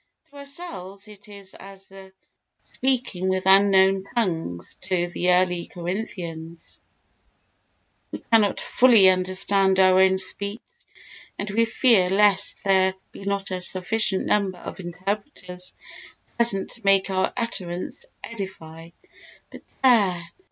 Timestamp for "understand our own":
9.09-10.17